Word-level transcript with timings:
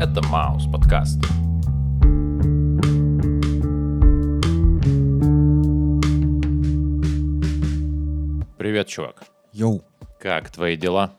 Это 0.00 0.22
Маус 0.28 0.64
подкаст. 0.64 1.20
Привет, 8.56 8.86
чувак. 8.88 9.24
Йоу, 9.52 9.82
Как 10.18 10.48
твои 10.50 10.78
дела? 10.78 11.12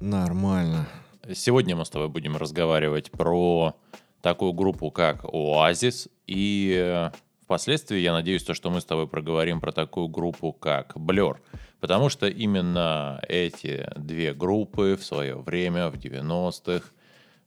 нормально. 0.00 0.88
Сегодня 1.34 1.76
мы 1.76 1.84
с 1.84 1.90
тобой 1.90 2.08
будем 2.08 2.38
разговаривать 2.38 3.10
про 3.10 3.74
такую 4.22 4.54
группу, 4.54 4.90
как 4.90 5.26
Оазис, 5.26 6.08
и 6.26 6.74
э, 6.74 7.10
впоследствии 7.44 7.98
я 7.98 8.14
надеюсь, 8.14 8.44
то, 8.44 8.54
что 8.54 8.70
мы 8.70 8.80
с 8.80 8.86
тобой 8.86 9.06
проговорим 9.08 9.60
про 9.60 9.72
такую 9.72 10.08
группу, 10.08 10.54
как 10.54 10.96
Blur, 10.96 11.36
потому 11.80 12.08
что 12.08 12.28
именно 12.28 13.22
эти 13.28 13.86
две 13.94 14.32
группы 14.32 14.96
в 14.98 15.04
свое 15.04 15.36
время, 15.36 15.90
в 15.90 15.96
90-х, 15.96 16.88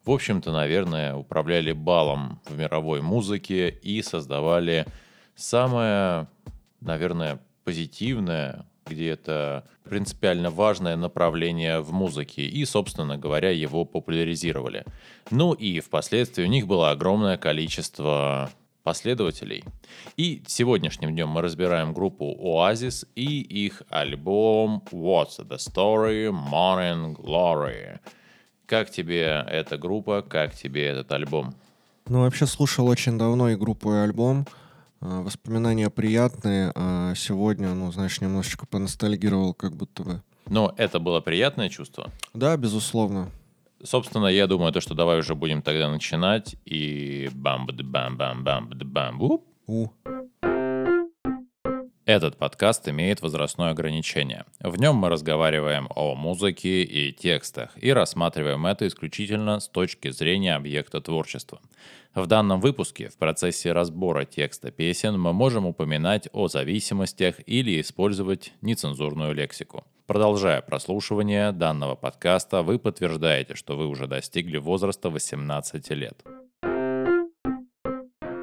в 0.05 0.11
общем-то, 0.11 0.51
наверное, 0.51 1.15
управляли 1.15 1.71
балом 1.71 2.39
в 2.45 2.57
мировой 2.57 3.01
музыке 3.01 3.69
и 3.69 4.01
создавали 4.01 4.85
самое, 5.35 6.27
наверное, 6.79 7.39
позитивное, 7.63 8.65
где-то 8.85 9.67
принципиально 9.83 10.51
важное 10.51 10.95
направление 10.95 11.79
в 11.79 11.91
музыке 11.91 12.43
и, 12.43 12.63
собственно 12.65 13.17
говоря, 13.17 13.49
его 13.49 13.83
популяризировали. 13.83 14.85
Ну 15.31 15.53
и 15.53 15.79
впоследствии 15.79 16.43
у 16.43 16.47
них 16.47 16.67
было 16.67 16.91
огромное 16.91 17.37
количество 17.37 18.51
последователей. 18.83 19.63
И 20.17 20.43
сегодняшним 20.45 21.11
днем 21.11 21.29
мы 21.29 21.41
разбираем 21.41 21.93
группу 21.93 22.35
Oasis 22.39 23.07
и 23.15 23.41
их 23.41 23.81
альбом 23.89 24.83
What's 24.91 25.39
the 25.39 25.57
Story 25.57 26.29
Morning 26.29 27.15
Glory. 27.15 27.99
Как 28.65 28.89
тебе 28.89 29.45
эта 29.47 29.77
группа, 29.77 30.21
как 30.21 30.55
тебе 30.55 30.85
этот 30.85 31.11
альбом? 31.11 31.53
Ну, 32.07 32.21
вообще 32.21 32.45
слушал 32.45 32.87
очень 32.87 33.17
давно 33.17 33.49
и 33.49 33.55
группу, 33.55 33.91
и 33.93 33.97
альбом. 33.97 34.45
А, 35.01 35.21
Воспоминания 35.21 35.89
приятные, 35.89 36.71
а 36.75 37.13
сегодня, 37.15 37.73
ну, 37.73 37.91
знаешь, 37.91 38.21
немножечко 38.21 38.65
поностальгировал, 38.65 39.53
как 39.53 39.75
будто 39.75 40.03
бы. 40.03 40.21
Но 40.47 40.73
это 40.77 40.99
было 40.99 41.21
приятное 41.21 41.69
чувство. 41.69 42.11
Да, 42.33 42.55
безусловно. 42.57 43.29
Собственно, 43.83 44.27
я 44.27 44.47
думаю, 44.47 44.71
то, 44.71 44.81
что 44.81 44.95
давай 44.95 45.19
уже 45.19 45.35
будем 45.35 45.61
тогда 45.61 45.89
начинать. 45.89 46.55
И 46.65 47.29
бам 47.33 47.67
бам 47.67 48.17
бам 48.17 48.43
бам 48.43 48.69
бам 48.69 49.21
уп. 49.21 49.45
У, 49.67 49.87
Этот 52.05 52.37
подкаст 52.37 52.87
имеет 52.87 53.23
возрастное 53.23 53.71
ограничение. 53.71 54.45
В 54.59 54.79
нем 54.79 54.95
мы 54.95 55.09
разговариваем 55.09 55.87
о 55.95 56.13
музыке 56.13 56.83
и 56.83 57.11
текстах 57.11 57.71
и 57.81 57.91
рассматриваем 57.91 58.67
это 58.67 58.85
исключительно 58.85 59.59
с 59.59 59.67
точки 59.67 60.11
зрения 60.11 60.53
объекта 60.53 61.01
творчества. 61.01 61.61
В 62.13 62.27
данном 62.27 62.61
выпуске 62.61 63.09
в 63.09 63.17
процессе 63.17 63.71
разбора 63.71 64.23
текста 64.23 64.69
песен 64.69 65.19
мы 65.19 65.33
можем 65.33 65.65
упоминать 65.65 66.29
о 66.31 66.47
зависимостях 66.47 67.37
или 67.47 67.81
использовать 67.81 68.53
нецензурную 68.61 69.33
лексику. 69.33 69.83
Продолжая 70.05 70.61
прослушивание 70.61 71.51
данного 71.53 71.95
подкаста, 71.95 72.61
вы 72.61 72.77
подтверждаете, 72.77 73.55
что 73.55 73.75
вы 73.75 73.87
уже 73.87 74.05
достигли 74.05 74.57
возраста 74.57 75.09
18 75.09 75.89
лет. 75.89 76.23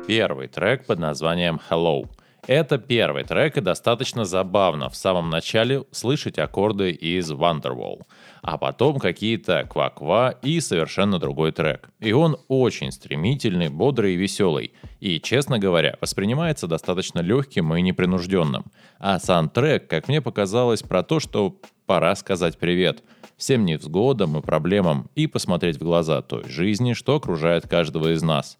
Первый 0.09 0.49
трек 0.49 0.85
под 0.85 0.99
названием 0.99 1.61
Hello. 1.71 2.09
Это 2.49 2.77
первый 2.77 3.23
трек, 3.23 3.57
и 3.57 3.61
достаточно 3.61 4.25
забавно 4.25 4.89
в 4.89 4.97
самом 4.97 5.31
начале 5.31 5.85
слышать 5.93 6.41
аккорды 6.41 6.91
из 6.91 7.31
Wonderwall, 7.31 8.03
а 8.43 8.59
потом 8.59 8.99
какие-то 8.99 9.65
ква-ква 9.71 10.31
и 10.43 10.59
совершенно 10.59 11.21
другой 11.21 11.53
трек. 11.53 11.89
И 12.01 12.11
он 12.11 12.37
очень 12.49 12.91
стремительный, 12.91 13.69
бодрый 13.69 14.15
и 14.15 14.17
веселый, 14.17 14.73
и, 14.99 15.21
честно 15.21 15.61
говоря, 15.61 15.97
воспринимается 16.01 16.67
достаточно 16.67 17.21
легким 17.21 17.73
и 17.77 17.81
непринужденным. 17.81 18.65
А 18.99 19.21
сам 19.21 19.49
трек, 19.49 19.87
как 19.87 20.09
мне 20.09 20.21
показалось, 20.21 20.83
про 20.83 21.05
то, 21.05 21.21
что 21.21 21.57
пора 21.87 22.17
сказать 22.17 22.59
привет 22.59 23.05
всем 23.37 23.65
невзгодам 23.65 24.37
и 24.37 24.43
проблемам 24.43 25.09
и 25.15 25.29
посмотреть 25.29 25.77
в 25.77 25.85
глаза 25.85 26.23
той 26.23 26.49
жизни, 26.49 26.95
что 26.95 27.15
окружает 27.15 27.69
каждого 27.69 28.13
из 28.13 28.23
нас. 28.25 28.59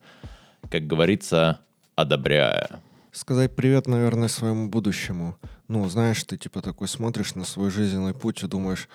Как 0.71 0.87
говорится, 0.87 1.59
одобряя. 1.97 2.81
Сказать 3.13 3.55
привет, 3.55 3.87
наверное, 3.87 4.29
своему 4.29 4.69
будущему. 4.69 5.37
Ну, 5.69 5.89
знаешь, 5.89 6.25
ты 6.25 6.37
типа 6.37 6.63
такой 6.63 6.89
смотришь 6.89 7.35
на 7.35 7.45
свой 7.45 7.71
жизненный 7.71 8.15
путь 8.15 8.43
и 8.43 8.47
думаешь, 8.47 8.89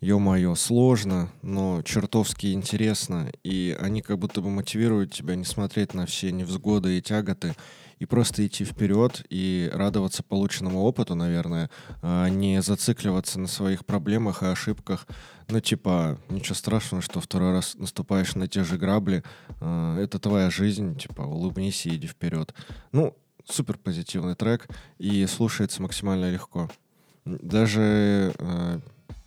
ё-моё, 0.00 0.54
сложно, 0.54 1.30
но 1.42 1.82
чертовски 1.82 2.52
интересно. 2.52 3.30
И 3.42 3.76
они 3.80 4.00
как 4.00 4.18
будто 4.18 4.40
бы 4.40 4.50
мотивируют 4.50 5.12
тебя 5.12 5.34
не 5.34 5.44
смотреть 5.44 5.92
на 5.92 6.06
все 6.06 6.30
невзгоды 6.30 6.98
и 6.98 7.02
тяготы, 7.02 7.56
и 7.98 8.06
просто 8.06 8.46
идти 8.46 8.64
вперед 8.64 9.26
и 9.28 9.68
радоваться 9.74 10.22
полученному 10.22 10.82
опыту, 10.82 11.16
наверное, 11.16 11.68
а 12.00 12.28
не 12.28 12.62
зацикливаться 12.62 13.40
на 13.40 13.48
своих 13.48 13.84
проблемах 13.84 14.44
и 14.44 14.46
ошибках. 14.46 15.04
Ну, 15.48 15.58
типа, 15.58 16.20
ничего 16.28 16.54
страшного, 16.54 17.02
что 17.02 17.20
второй 17.20 17.50
раз 17.50 17.74
наступаешь 17.74 18.36
на 18.36 18.46
те 18.46 18.62
же 18.62 18.76
грабли. 18.78 19.24
а, 19.60 19.98
Это 20.00 20.20
твоя 20.20 20.48
жизнь, 20.48 20.96
типа, 20.96 21.22
улыбнись 21.22 21.86
и 21.86 21.96
иди 21.96 22.06
вперед. 22.06 22.54
Ну, 22.92 23.16
супер 23.50 23.78
позитивный 23.78 24.34
трек 24.34 24.68
и 24.98 25.26
слушается 25.26 25.82
максимально 25.82 26.30
легко. 26.30 26.70
Даже 27.24 28.32
э, 28.38 28.80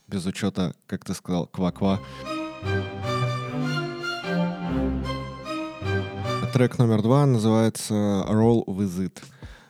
без 0.07 0.25
учета, 0.25 0.73
как 0.87 1.05
ты 1.05 1.13
сказал, 1.13 1.47
ква-ква. 1.47 1.99
Трек 6.53 6.77
номер 6.77 7.01
два 7.01 7.25
называется 7.25 7.93
Roll 7.93 8.65
With 8.65 8.99
It. 9.11 9.23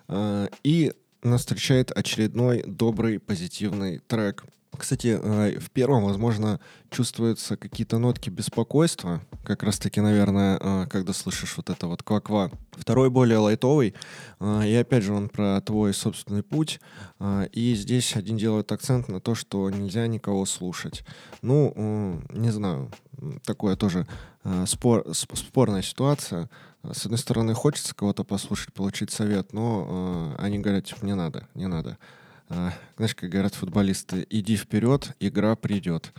Э, 0.08 0.48
И 0.64 0.94
нас 1.22 1.42
встречает 1.42 1.92
очередной 1.92 2.64
добрый, 2.66 3.20
позитивный 3.20 4.00
трек. 4.00 4.44
Кстати, 4.82 5.20
э, 5.22 5.60
в 5.60 5.70
первом, 5.70 6.06
возможно, 6.06 6.60
чувствуются 6.90 7.56
какие-то 7.56 8.00
нотки 8.00 8.32
беспокойства, 8.32 9.22
как 9.44 9.62
раз-таки, 9.62 10.02
наверное, 10.02 10.58
э, 10.60 10.88
когда 10.90 11.14
слышишь 11.14 11.56
вот 11.56 11.70
это 11.70 11.86
вот 11.86 12.02
ква-ква. 12.02 12.50
Второй 12.72 13.12
более 13.12 13.38
лайтовый, 13.38 13.94
э, 14.40 14.68
и 14.68 14.74
опять 14.74 15.04
же 15.04 15.14
он 15.14 15.30
про 15.30 15.62
твой 15.62 15.94
собственный 15.94 16.42
путь, 16.42 16.80
и 17.52 17.76
здесь 17.76 18.16
один 18.16 18.38
делает 18.38 18.72
акцент 18.72 19.08
на 19.08 19.20
то, 19.20 19.36
что 19.36 19.70
нельзя 19.70 20.08
никого 20.08 20.48
слушать. 20.48 21.06
Ну, 21.44 22.24
не 22.32 22.50
знаю, 22.50 22.92
такое 23.46 23.76
тоже 23.76 24.08
спор, 24.66 25.04
сп- 25.10 25.36
спорная 25.36 25.84
ситуация. 25.84 26.50
С 26.82 27.06
одной 27.06 27.20
стороны, 27.20 27.54
хочется 27.54 27.94
кого-то 27.94 28.24
послушать, 28.24 28.74
получить 28.74 29.12
совет, 29.12 29.54
но 29.54 30.36
они 30.40 30.58
говорят, 30.58 30.86
типа, 30.86 31.06
не 31.06 31.14
надо, 31.14 31.48
не 31.54 31.68
надо. 31.68 32.00
А, 32.54 32.74
знаешь, 32.98 33.16
как 33.16 33.30
говорят 33.30 33.56
футболисты, 33.56 34.28
иди 34.30 34.58
вперед, 34.58 35.16
игра 35.22 35.56
придет. 35.56 36.12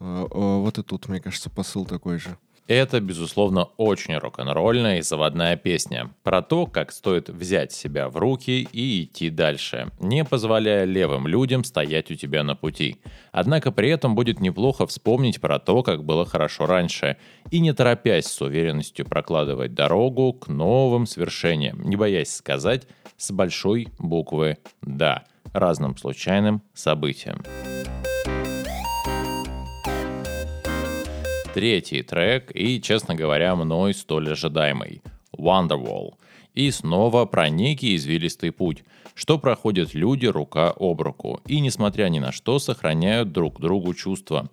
А, 0.00 0.26
а, 0.30 0.58
вот 0.58 0.78
и 0.78 0.82
тут, 0.82 1.08
мне 1.08 1.20
кажется, 1.20 1.50
посыл 1.50 1.84
такой 1.84 2.18
же. 2.18 2.38
Это, 2.66 2.98
безусловно, 3.00 3.64
очень 3.76 4.16
рок-н-ролльная 4.16 5.00
и 5.00 5.02
заводная 5.02 5.56
песня. 5.56 6.10
Про 6.22 6.40
то, 6.40 6.64
как 6.66 6.92
стоит 6.92 7.28
взять 7.28 7.72
себя 7.72 8.08
в 8.08 8.16
руки 8.16 8.66
и 8.72 9.04
идти 9.04 9.28
дальше, 9.28 9.90
не 10.00 10.24
позволяя 10.24 10.86
левым 10.86 11.26
людям 11.26 11.62
стоять 11.64 12.10
у 12.10 12.14
тебя 12.14 12.42
на 12.42 12.56
пути. 12.56 12.96
Однако 13.32 13.70
при 13.70 13.90
этом 13.90 14.14
будет 14.14 14.40
неплохо 14.40 14.86
вспомнить 14.86 15.42
про 15.42 15.58
то, 15.58 15.82
как 15.82 16.04
было 16.04 16.24
хорошо 16.24 16.64
раньше, 16.64 17.18
и 17.50 17.60
не 17.60 17.74
торопясь 17.74 18.24
с 18.24 18.40
уверенностью 18.40 19.04
прокладывать 19.04 19.74
дорогу 19.74 20.32
к 20.32 20.48
новым 20.48 21.06
свершениям, 21.06 21.82
не 21.82 21.96
боясь 21.96 22.34
сказать 22.34 22.88
с 23.18 23.30
большой 23.30 23.88
буквы 23.98 24.56
«да» 24.80 25.26
разным 25.54 25.96
случайным 25.96 26.62
событиям. 26.74 27.42
Третий 31.54 32.02
трек 32.02 32.50
и, 32.52 32.82
честно 32.82 33.14
говоря, 33.14 33.54
мной 33.54 33.94
столь 33.94 34.32
ожидаемый– 34.32 35.02
Wonderwall. 35.38 36.14
И 36.52 36.70
снова 36.70 37.26
про 37.26 37.48
некий 37.48 37.94
извилистый 37.94 38.50
путь, 38.50 38.84
что 39.14 39.38
проходят 39.38 39.94
люди 39.94 40.26
рука 40.26 40.72
об 40.76 41.00
руку 41.00 41.40
и, 41.46 41.60
несмотря 41.60 42.08
ни 42.08 42.18
на 42.18 42.32
что, 42.32 42.58
сохраняют 42.58 43.32
друг 43.32 43.60
другу 43.60 43.94
чувства, 43.94 44.50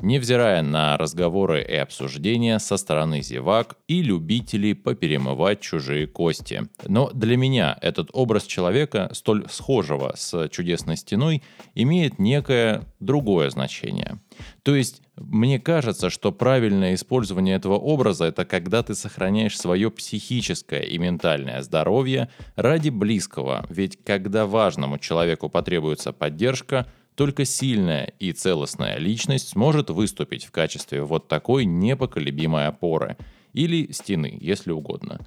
невзирая 0.00 0.62
на 0.62 0.96
разговоры 0.96 1.62
и 1.62 1.74
обсуждения 1.74 2.58
со 2.58 2.76
стороны 2.76 3.22
зевак 3.22 3.76
и 3.88 4.02
любителей 4.02 4.74
поперемывать 4.74 5.60
чужие 5.60 6.06
кости. 6.06 6.68
Но 6.86 7.10
для 7.10 7.36
меня 7.36 7.76
этот 7.80 8.10
образ 8.12 8.44
человека, 8.44 9.10
столь 9.12 9.46
схожего 9.50 10.12
с 10.16 10.48
чудесной 10.48 10.96
стеной, 10.96 11.42
имеет 11.74 12.18
некое 12.18 12.82
другое 13.00 13.50
значение. 13.50 14.18
То 14.62 14.74
есть 14.74 15.02
мне 15.16 15.58
кажется, 15.58 16.10
что 16.10 16.30
правильное 16.30 16.94
использование 16.94 17.56
этого 17.56 17.74
образа 17.74 18.26
это 18.26 18.44
когда 18.44 18.82
ты 18.82 18.94
сохраняешь 18.94 19.58
свое 19.58 19.90
психическое 19.90 20.82
и 20.82 20.98
ментальное 20.98 21.62
здоровье 21.62 22.28
ради 22.54 22.90
близкого, 22.90 23.66
ведь 23.68 24.02
когда 24.04 24.46
важному 24.46 24.98
человеку 24.98 25.48
потребуется 25.48 26.12
поддержка, 26.12 26.86
Только 27.18 27.44
сильная 27.44 28.12
и 28.20 28.30
целостная 28.30 28.96
личность 28.98 29.48
сможет 29.48 29.90
выступить 29.90 30.44
в 30.44 30.52
качестве 30.52 31.02
вот 31.02 31.26
такой 31.26 31.64
непоколебимой 31.64 32.68
опоры 32.68 33.16
или 33.52 33.90
стены, 33.90 34.38
если 34.40 34.70
угодно. 34.70 35.18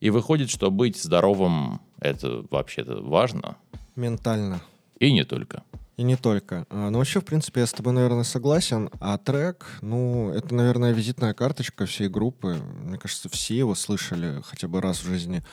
И 0.00 0.10
выходит, 0.10 0.50
что 0.50 0.70
быть 0.70 1.02
здоровым– 1.02 1.80
это 2.00 2.44
вообще-то 2.50 3.00
важно. 3.00 3.56
Ментально. 3.96 4.60
И 4.98 5.10
не 5.10 5.24
только. 5.24 5.62
И 5.98 6.04
не 6.04 6.16
только. 6.16 6.66
А, 6.70 6.88
ну, 6.88 6.98
вообще, 6.98 7.20
в 7.20 7.24
принципе, 7.24 7.60
я 7.60 7.66
с 7.66 7.72
тобой, 7.72 7.92
наверное, 7.92 8.24
согласен. 8.24 8.88
А 8.98 9.18
трек, 9.18 9.66
ну, 9.82 10.30
это, 10.30 10.54
наверное, 10.54 10.92
визитная 10.92 11.34
карточка 11.34 11.84
всей 11.84 12.08
группы. 12.08 12.56
Мне 12.82 12.98
кажется, 12.98 13.28
все 13.28 13.58
его 13.58 13.74
слышали 13.74 14.42
хотя 14.42 14.68
бы 14.68 14.80
раз 14.80 15.00
в 15.00 15.06
жизни. 15.06 15.44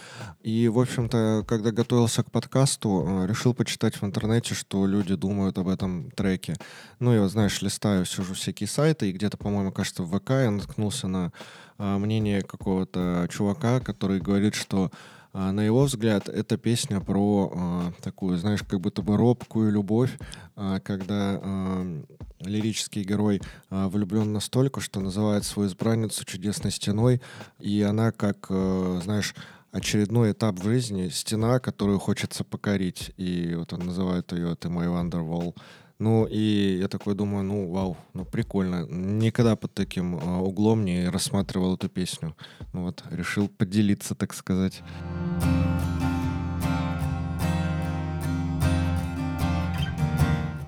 И, 0.41 0.69
в 0.69 0.79
общем-то, 0.79 1.43
когда 1.45 1.71
готовился 1.71 2.23
к 2.23 2.31
подкасту, 2.31 3.05
а, 3.05 3.25
решил 3.27 3.53
почитать 3.53 4.01
в 4.01 4.05
интернете, 4.05 4.55
что 4.55 4.85
люди 4.85 5.15
думают 5.15 5.57
об 5.57 5.67
этом 5.67 6.09
треке. 6.11 6.55
Ну, 6.99 7.13
я, 7.13 7.27
знаешь, 7.27 7.61
листаю 7.61 8.05
все 8.05 8.23
же 8.23 8.33
всякие 8.33 8.69
сайты, 8.69 9.09
и 9.09 9.13
где-то, 9.13 9.35
по-моему, 9.35 9.73
кажется, 9.73 10.03
в 10.03 10.17
ВК 10.17 10.29
я 10.29 10.51
наткнулся 10.51 11.09
на 11.09 11.33
а, 11.77 11.97
мнение 11.97 12.43
какого-то 12.43 13.27
чувака, 13.29 13.81
который 13.81 14.21
говорит, 14.21 14.55
что 14.55 14.89
а, 15.31 15.51
на 15.51 15.61
его 15.61 15.83
взгляд, 15.83 16.27
эта 16.27 16.57
песня 16.57 16.99
про 16.99 17.51
а, 17.53 17.93
такую, 18.01 18.37
знаешь, 18.37 18.63
как 18.63 18.79
будто 18.79 19.01
бы 19.01 19.15
робкую 19.15 19.71
любовь, 19.71 20.17
а, 20.55 20.79
когда 20.79 21.39
а, 21.41 22.03
лирический 22.39 23.03
герой 23.03 23.41
а, 23.69 23.89
влюблен 23.89 24.33
настолько, 24.33 24.81
что 24.81 24.99
называет 24.99 25.43
свою 25.43 25.69
избранницу 25.69 26.25
чудесной 26.25 26.71
стеной, 26.71 27.21
и 27.59 27.81
она 27.81 28.11
как, 28.11 28.47
а, 28.49 28.99
знаешь, 29.03 29.35
очередной 29.71 30.31
этап 30.31 30.59
в 30.59 30.63
жизни, 30.63 31.09
стена, 31.09 31.59
которую 31.59 31.99
хочется 31.99 32.43
покорить. 32.43 33.11
И 33.17 33.53
вот 33.55 33.71
он 33.73 33.81
называет 33.81 34.31
ее 34.31 34.55
«Ты 34.55 34.69
мой 34.69 34.87
Wonderwall». 34.87 35.55
Ну, 35.99 36.25
и 36.25 36.77
я 36.79 36.87
такой 36.87 37.13
думаю, 37.13 37.43
ну, 37.43 37.69
вау, 37.69 37.97
ну, 38.13 38.23
прикольно. 38.23 38.87
Никогда 38.87 39.57
под 39.57 39.73
таким 39.73 40.15
э, 40.15 40.39
углом 40.39 40.85
не 40.85 41.09
рассматривал 41.09 41.75
эту 41.75 41.89
песню. 41.89 42.37
Ну 42.71 42.83
вот, 42.83 43.03
решил 43.11 43.49
поделиться, 43.49 44.15
так 44.15 44.33
сказать. 44.33 44.81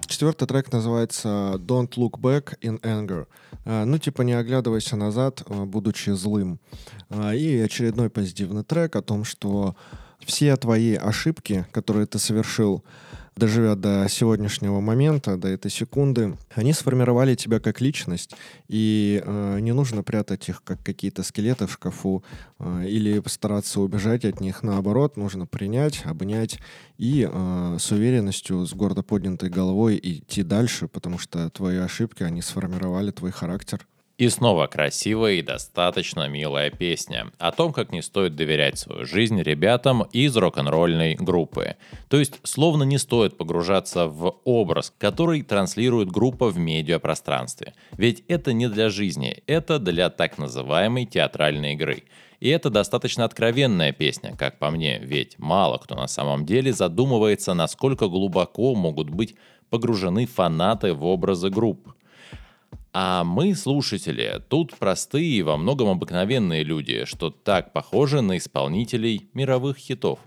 Четвертый 0.05 0.47
трек 0.49 0.71
называется 0.73 1.53
Don't 1.59 1.91
Look 1.95 2.19
Back 2.19 2.59
in 2.61 2.81
Anger. 2.81 3.25
А, 3.63 3.85
ну, 3.85 3.97
типа, 3.97 4.23
не 4.23 4.33
оглядывайся 4.33 4.97
назад, 4.97 5.43
а, 5.47 5.65
будучи 5.65 6.09
злым. 6.09 6.59
А, 7.09 7.33
и 7.33 7.57
очередной 7.57 8.09
позитивный 8.09 8.65
трек 8.65 8.97
о 8.97 9.01
том, 9.01 9.23
что 9.23 9.77
все 10.19 10.55
твои 10.57 10.95
ошибки, 10.95 11.65
которые 11.71 12.05
ты 12.05 12.19
совершил, 12.19 12.83
доживя 13.35 13.75
до 13.75 14.07
сегодняшнего 14.09 14.79
момента, 14.81 15.37
до 15.37 15.47
этой 15.47 15.71
секунды, 15.71 16.37
они 16.53 16.73
сформировали 16.73 17.35
тебя 17.35 17.59
как 17.59 17.81
личность, 17.81 18.35
и 18.67 19.21
э, 19.23 19.59
не 19.61 19.71
нужно 19.73 20.03
прятать 20.03 20.49
их 20.49 20.63
как 20.63 20.83
какие-то 20.83 21.23
скелеты 21.23 21.67
в 21.67 21.71
шкафу 21.73 22.23
э, 22.59 22.85
или 22.87 23.19
постараться 23.19 23.81
убежать 23.81 24.25
от 24.25 24.41
них. 24.41 24.63
Наоборот, 24.63 25.17
нужно 25.17 25.45
принять, 25.45 26.05
обнять 26.05 26.59
и 26.97 27.27
э, 27.31 27.77
с 27.79 27.91
уверенностью, 27.91 28.65
с 28.65 28.73
гордо 28.73 29.01
поднятой 29.01 29.49
головой 29.49 29.99
идти 30.01 30.43
дальше, 30.43 30.87
потому 30.87 31.17
что 31.17 31.49
твои 31.49 31.77
ошибки, 31.77 32.23
они 32.23 32.41
сформировали 32.41 33.11
твой 33.11 33.31
характер. 33.31 33.87
И 34.21 34.29
снова 34.29 34.67
красивая 34.67 35.33
и 35.33 35.41
достаточно 35.41 36.27
милая 36.27 36.69
песня 36.69 37.31
о 37.39 37.51
том, 37.51 37.73
как 37.73 37.91
не 37.91 38.03
стоит 38.03 38.35
доверять 38.35 38.77
свою 38.77 39.03
жизнь 39.03 39.41
ребятам 39.41 40.03
из 40.11 40.37
рок-н-ролльной 40.37 41.15
группы. 41.15 41.75
То 42.07 42.19
есть, 42.19 42.35
словно 42.43 42.83
не 42.83 42.99
стоит 42.99 43.35
погружаться 43.35 44.05
в 44.05 44.35
образ, 44.43 44.93
который 44.99 45.41
транслирует 45.41 46.11
группа 46.11 46.49
в 46.49 46.59
медиапространстве. 46.59 47.73
Ведь 47.93 48.23
это 48.27 48.53
не 48.53 48.69
для 48.69 48.91
жизни, 48.91 49.41
это 49.47 49.79
для 49.79 50.11
так 50.11 50.37
называемой 50.37 51.07
театральной 51.07 51.73
игры. 51.73 52.03
И 52.39 52.49
это 52.49 52.69
достаточно 52.69 53.25
откровенная 53.25 53.91
песня, 53.91 54.35
как 54.37 54.59
по 54.59 54.69
мне, 54.69 54.99
ведь 54.99 55.39
мало 55.39 55.79
кто 55.79 55.95
на 55.95 56.05
самом 56.05 56.45
деле 56.45 56.71
задумывается, 56.73 57.55
насколько 57.55 58.07
глубоко 58.07 58.75
могут 58.75 59.09
быть 59.09 59.33
погружены 59.71 60.27
фанаты 60.27 60.93
в 60.93 61.05
образы 61.05 61.49
групп. 61.49 61.95
А 62.93 63.23
мы, 63.23 63.55
слушатели, 63.55 64.41
тут 64.49 64.75
простые 64.75 65.25
и 65.25 65.43
во 65.43 65.55
многом 65.55 65.89
обыкновенные 65.89 66.63
люди, 66.63 67.05
что 67.05 67.29
так 67.29 67.71
похожи 67.71 68.19
на 68.21 68.37
исполнителей 68.37 69.29
мировых 69.33 69.77
хитов. 69.77 70.19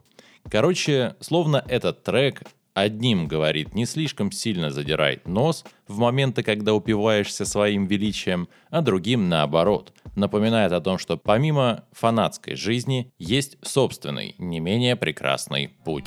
Короче, 0.51 1.15
словно 1.21 1.63
этот 1.69 2.05
трек 2.05 2.43
одним 2.73 3.29
говорит 3.29 3.75
не 3.75 3.85
слишком 3.85 4.33
сильно 4.33 4.71
задирает 4.71 5.29
нос 5.29 5.65
в 5.89 5.99
моменты, 5.99 6.43
когда 6.43 6.73
упиваешься 6.73 7.45
своим 7.45 7.87
величием, 7.87 8.49
а 8.71 8.81
другим 8.81 9.29
наоборот, 9.29 9.93
напоминает 10.17 10.73
о 10.73 10.81
том, 10.81 10.99
что 10.99 11.19
помимо 11.19 11.85
фанатской 11.93 12.57
жизни 12.57 13.13
есть 13.19 13.59
собственный, 13.63 14.37
не 14.39 14.61
менее 14.61 14.97
прекрасный 14.97 15.69
путь. 15.85 16.07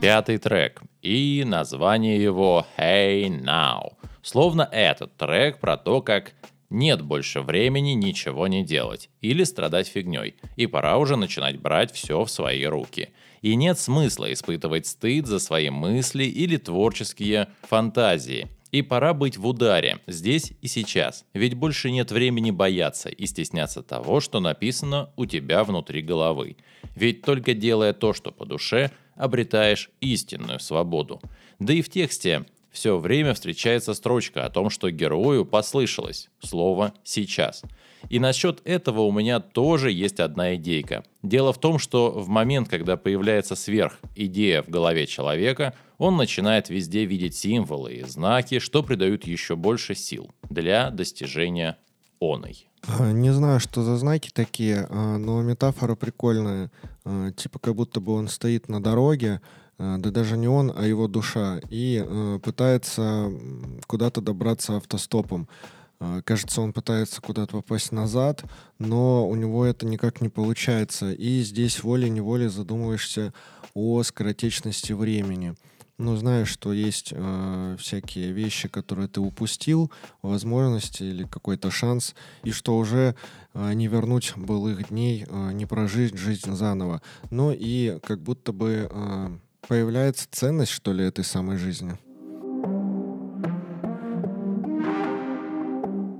Пятый 0.00 0.38
трек, 0.38 0.82
и 1.00 1.44
название 1.46 2.20
его 2.20 2.66
«Hey 2.76 3.28
Now», 3.28 3.92
Словно 4.22 4.68
этот 4.70 5.16
трек 5.16 5.58
про 5.58 5.76
то, 5.76 6.00
как 6.00 6.32
нет 6.70 7.02
больше 7.02 7.42
времени 7.42 7.90
ничего 7.90 8.46
не 8.46 8.64
делать 8.64 9.10
или 9.20 9.44
страдать 9.44 9.88
фигней, 9.88 10.36
и 10.56 10.66
пора 10.66 10.96
уже 10.96 11.16
начинать 11.16 11.60
брать 11.60 11.92
все 11.92 12.24
в 12.24 12.30
свои 12.30 12.64
руки. 12.64 13.10
И 13.42 13.56
нет 13.56 13.78
смысла 13.78 14.32
испытывать 14.32 14.86
стыд 14.86 15.26
за 15.26 15.38
свои 15.38 15.68
мысли 15.68 16.24
или 16.24 16.56
творческие 16.56 17.48
фантазии. 17.62 18.48
И 18.70 18.80
пора 18.80 19.12
быть 19.12 19.36
в 19.36 19.46
ударе, 19.46 19.98
здесь 20.06 20.52
и 20.62 20.66
сейчас, 20.66 21.26
ведь 21.34 21.54
больше 21.54 21.90
нет 21.90 22.10
времени 22.10 22.50
бояться 22.50 23.10
и 23.10 23.26
стесняться 23.26 23.82
того, 23.82 24.20
что 24.20 24.40
написано 24.40 25.10
у 25.16 25.26
тебя 25.26 25.62
внутри 25.62 26.00
головы. 26.00 26.56
Ведь 26.96 27.20
только 27.20 27.52
делая 27.52 27.92
то, 27.92 28.14
что 28.14 28.32
по 28.32 28.46
душе, 28.46 28.90
обретаешь 29.14 29.90
истинную 30.00 30.58
свободу. 30.58 31.20
Да 31.58 31.74
и 31.74 31.82
в 31.82 31.90
тексте 31.90 32.46
все 32.72 32.98
время 32.98 33.34
встречается 33.34 33.94
строчка 33.94 34.44
о 34.44 34.50
том, 34.50 34.70
что 34.70 34.90
герою 34.90 35.44
послышалось 35.44 36.28
слово 36.40 36.94
«сейчас». 37.04 37.62
И 38.08 38.18
насчет 38.18 38.60
этого 38.64 39.02
у 39.02 39.12
меня 39.12 39.38
тоже 39.38 39.92
есть 39.92 40.18
одна 40.18 40.56
идейка. 40.56 41.04
Дело 41.22 41.52
в 41.52 41.58
том, 41.58 41.78
что 41.78 42.10
в 42.10 42.28
момент, 42.28 42.68
когда 42.68 42.96
появляется 42.96 43.54
сверх 43.54 43.98
идея 44.16 44.62
в 44.62 44.68
голове 44.68 45.06
человека, 45.06 45.74
он 45.98 46.16
начинает 46.16 46.68
везде 46.68 47.04
видеть 47.04 47.36
символы 47.36 47.94
и 47.94 48.04
знаки, 48.04 48.58
что 48.58 48.82
придают 48.82 49.24
еще 49.24 49.54
больше 49.54 49.94
сил 49.94 50.30
для 50.50 50.90
достижения 50.90 51.78
оной. 52.20 52.66
А, 52.86 53.12
не 53.12 53.32
знаю, 53.32 53.60
что 53.60 53.82
за 53.82 53.96
знаки 53.96 54.30
такие, 54.34 54.86
а, 54.90 55.16
но 55.18 55.42
метафора 55.42 55.94
прикольная. 55.94 56.72
А, 57.04 57.30
типа 57.30 57.58
как 57.58 57.76
будто 57.76 58.00
бы 58.00 58.12
он 58.14 58.28
стоит 58.28 58.68
на 58.68 58.82
дороге, 58.82 59.40
да 59.78 60.10
даже 60.10 60.36
не 60.36 60.48
он, 60.48 60.72
а 60.74 60.86
его 60.86 61.08
душа, 61.08 61.60
и 61.70 62.04
э, 62.04 62.38
пытается 62.42 63.30
куда-то 63.86 64.20
добраться 64.20 64.76
автостопом. 64.76 65.48
Э, 66.00 66.20
кажется, 66.24 66.60
он 66.60 66.72
пытается 66.72 67.20
куда-то 67.20 67.52
попасть 67.52 67.92
назад, 67.92 68.44
но 68.78 69.28
у 69.28 69.34
него 69.34 69.64
это 69.64 69.86
никак 69.86 70.20
не 70.20 70.28
получается. 70.28 71.12
И 71.12 71.42
здесь 71.42 71.82
волей-неволей 71.82 72.48
задумываешься 72.48 73.32
о 73.74 74.02
скоротечности 74.02 74.92
времени. 74.92 75.54
Ну, 75.98 76.16
знаешь, 76.16 76.48
что 76.48 76.72
есть 76.72 77.12
э, 77.14 77.76
всякие 77.78 78.32
вещи, 78.32 78.68
которые 78.68 79.06
ты 79.06 79.20
упустил, 79.20 79.92
возможности 80.22 81.04
или 81.04 81.24
какой-то 81.24 81.70
шанс, 81.70 82.14
и 82.42 82.50
что 82.50 82.76
уже 82.76 83.14
э, 83.54 83.72
не 83.74 83.86
вернуть 83.86 84.32
былых 84.36 84.88
дней, 84.88 85.24
э, 85.28 85.52
не 85.52 85.64
прожить 85.64 86.16
жизнь 86.16 86.52
заново. 86.52 87.02
Но 87.30 87.52
и 87.52 88.00
как 88.02 88.20
будто 88.20 88.52
бы 88.52 88.88
э, 88.90 89.30
появляется 89.66 90.28
ценность, 90.30 90.72
что 90.72 90.92
ли, 90.92 91.04
этой 91.04 91.24
самой 91.24 91.56
жизни. 91.56 91.96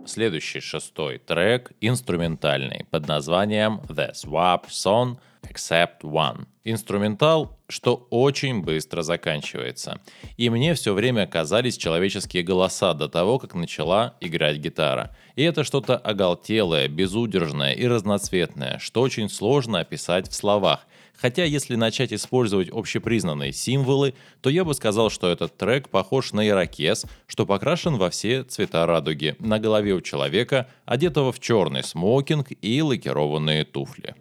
Следующий 0.06 0.60
шестой 0.60 1.18
трек 1.18 1.72
инструментальный 1.80 2.86
под 2.90 3.08
названием 3.08 3.80
The 3.88 4.12
Swap 4.12 4.66
Song 4.68 5.18
Except 5.42 6.00
One. 6.02 6.46
Инструментал, 6.64 7.58
что 7.68 8.06
очень 8.10 8.62
быстро 8.62 9.02
заканчивается. 9.02 10.00
И 10.36 10.50
мне 10.50 10.74
все 10.74 10.92
время 10.92 11.26
казались 11.26 11.76
человеческие 11.76 12.42
голоса 12.42 12.94
до 12.94 13.08
того, 13.08 13.38
как 13.38 13.54
начала 13.54 14.14
играть 14.20 14.58
гитара. 14.58 15.16
И 15.34 15.42
это 15.42 15.64
что-то 15.64 15.96
оголтелое, 15.96 16.88
безудержное 16.88 17.72
и 17.72 17.86
разноцветное, 17.86 18.78
что 18.78 19.00
очень 19.00 19.28
сложно 19.28 19.80
описать 19.80 20.28
в 20.28 20.34
словах. 20.34 20.86
Хотя 21.20 21.44
если 21.44 21.76
начать 21.76 22.12
использовать 22.12 22.68
общепризнанные 22.70 23.52
символы, 23.52 24.14
то 24.40 24.50
я 24.50 24.64
бы 24.64 24.74
сказал, 24.74 25.10
что 25.10 25.28
этот 25.28 25.56
трек 25.56 25.88
похож 25.88 26.32
на 26.32 26.46
ирокез, 26.46 27.06
что 27.26 27.46
покрашен 27.46 27.96
во 27.96 28.10
все 28.10 28.42
цвета 28.44 28.86
радуги, 28.86 29.36
на 29.38 29.58
голове 29.58 29.94
у 29.94 30.00
человека, 30.00 30.68
одетого 30.84 31.32
в 31.32 31.40
черный 31.40 31.84
смокинг 31.84 32.48
и 32.60 32.82
лакированные 32.82 33.64
туфли. 33.64 34.14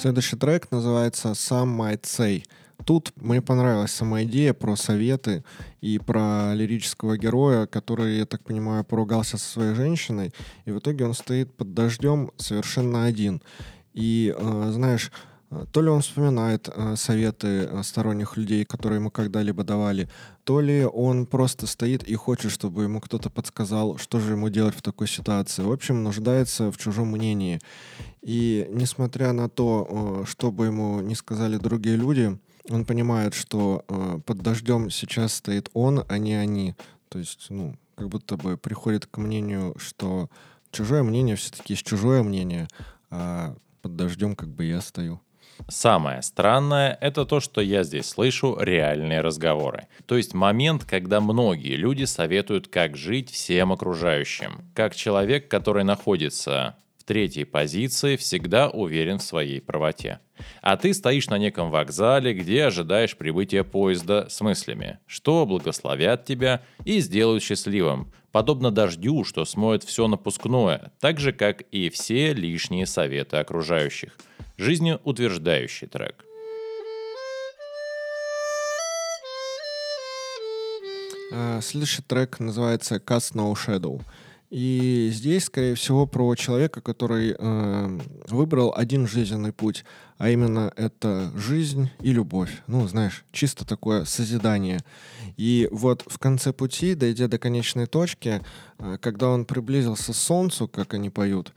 Следующий 0.00 0.36
трек 0.36 0.70
называется 0.70 1.30
«Some 1.30 1.76
Might 1.76 2.02
Say». 2.02 2.44
Тут 2.88 3.12
мне 3.16 3.42
понравилась 3.42 3.92
сама 3.92 4.22
идея 4.22 4.54
про 4.54 4.74
советы 4.74 5.44
и 5.82 5.98
про 5.98 6.54
лирического 6.54 7.18
героя, 7.18 7.66
который, 7.66 8.16
я 8.16 8.24
так 8.24 8.42
понимаю, 8.42 8.82
поругался 8.82 9.36
со 9.36 9.44
своей 9.44 9.74
женщиной, 9.74 10.32
и 10.64 10.70
в 10.70 10.78
итоге 10.78 11.04
он 11.04 11.12
стоит 11.12 11.54
под 11.54 11.74
дождем 11.74 12.30
совершенно 12.38 13.04
один. 13.04 13.42
И, 13.92 14.34
э, 14.34 14.70
знаешь, 14.72 15.12
то 15.70 15.82
ли 15.82 15.90
он 15.90 16.00
вспоминает 16.00 16.70
э, 16.74 16.96
советы 16.96 17.68
э, 17.70 17.82
сторонних 17.82 18.38
людей, 18.38 18.64
которые 18.64 19.00
ему 19.00 19.10
когда-либо 19.10 19.64
давали, 19.64 20.08
то 20.44 20.62
ли 20.62 20.86
он 20.86 21.26
просто 21.26 21.66
стоит 21.66 22.04
и 22.04 22.14
хочет, 22.14 22.50
чтобы 22.50 22.84
ему 22.84 23.02
кто-то 23.02 23.28
подсказал, 23.28 23.98
что 23.98 24.18
же 24.18 24.32
ему 24.32 24.48
делать 24.48 24.74
в 24.74 24.80
такой 24.80 25.08
ситуации. 25.08 25.62
В 25.62 25.70
общем, 25.70 26.02
нуждается 26.02 26.72
в 26.72 26.78
чужом 26.78 27.08
мнении. 27.08 27.60
И 28.22 28.66
несмотря 28.70 29.32
на 29.32 29.50
то, 29.50 30.22
э, 30.22 30.24
что 30.26 30.50
бы 30.50 30.64
ему 30.64 31.00
не 31.00 31.14
сказали 31.14 31.58
другие 31.58 31.96
люди, 31.96 32.38
он 32.70 32.84
понимает, 32.84 33.34
что 33.34 33.84
э, 33.88 34.20
под 34.24 34.38
дождем 34.38 34.90
сейчас 34.90 35.34
стоит 35.34 35.70
он, 35.72 36.04
а 36.08 36.18
не 36.18 36.34
они. 36.34 36.74
То 37.08 37.18
есть, 37.18 37.46
ну, 37.50 37.76
как 37.94 38.08
будто 38.08 38.36
бы 38.36 38.56
приходит 38.56 39.06
к 39.06 39.18
мнению, 39.18 39.74
что 39.78 40.30
чужое 40.70 41.02
мнение 41.02 41.36
все-таки 41.36 41.72
есть 41.72 41.86
чужое 41.86 42.22
мнение, 42.22 42.68
а 43.10 43.56
под 43.82 43.96
дождем 43.96 44.36
как 44.36 44.48
бы 44.48 44.64
я 44.64 44.80
стою. 44.80 45.20
Самое 45.66 46.22
странное— 46.22 46.96
это 47.00 47.24
то, 47.24 47.40
что 47.40 47.60
я 47.60 47.82
здесь 47.82 48.06
слышу 48.06 48.56
реальные 48.60 49.20
разговоры. 49.20 49.88
То 50.06 50.16
есть 50.16 50.32
момент, 50.32 50.84
когда 50.84 51.20
многие 51.20 51.74
люди 51.74 52.04
советуют, 52.04 52.68
как 52.68 52.96
жить 52.96 53.30
всем 53.30 53.72
окружающим. 53.72 54.70
Как 54.74 54.94
человек, 54.94 55.48
который 55.48 55.82
находится 55.82 56.76
третьей 57.08 57.44
позиции, 57.44 58.14
всегда 58.14 58.68
уверен 58.68 59.18
в 59.18 59.22
своей 59.22 59.60
правоте. 59.60 60.20
А 60.62 60.76
ты 60.76 60.94
стоишь 60.94 61.28
на 61.28 61.38
неком 61.38 61.72
вокзале, 61.72 62.32
где 62.32 62.66
ожидаешь 62.66 63.16
прибытия 63.16 63.64
поезда 63.64 64.28
с 64.28 64.40
мыслями, 64.40 65.00
что 65.06 65.44
благословят 65.44 66.24
тебя 66.24 66.62
и 66.84 67.00
сделают 67.00 67.42
счастливым, 67.42 68.12
подобно 68.30 68.70
дождю, 68.70 69.24
что 69.24 69.44
смоет 69.44 69.82
все 69.82 70.06
напускное, 70.06 70.92
так 71.00 71.18
же, 71.18 71.32
как 71.32 71.62
и 71.72 71.88
все 71.88 72.32
лишние 72.32 72.86
советы 72.86 73.38
окружающих– 73.38 74.16
Жизнеутверждающий 74.58 75.86
трек. 75.86 76.24
А, 81.32 81.60
следующий 81.60 82.02
трек 82.02 82.40
называется 82.40 82.96
Cast 82.96 83.34
No 83.34 83.52
Shadow. 83.54 84.02
И 84.50 85.10
здесь, 85.12 85.44
скорее 85.44 85.74
всего, 85.74 86.06
про 86.06 86.34
человека, 86.34 86.80
который 86.80 87.36
э, 87.38 87.98
выбрал 88.28 88.72
один 88.74 89.06
жизненный 89.06 89.52
путь, 89.52 89.84
а 90.16 90.30
именно 90.30 90.72
это 90.74 91.30
жизнь 91.36 91.90
и 92.00 92.12
любовь. 92.12 92.62
Ну, 92.66 92.88
знаешь, 92.88 93.26
чисто 93.30 93.66
такое 93.66 94.06
созидание. 94.06 94.80
И 95.36 95.68
вот 95.70 96.02
в 96.06 96.18
конце 96.18 96.54
пути, 96.54 96.94
дойдя 96.94 97.28
до 97.28 97.38
конечной 97.38 97.86
точки, 97.86 98.40
э, 98.78 98.96
когда 99.02 99.28
он 99.28 99.44
приблизился 99.44 100.12
к 100.12 100.16
Солнцу, 100.16 100.66
как 100.66 100.94
они 100.94 101.10
поют, 101.10 101.52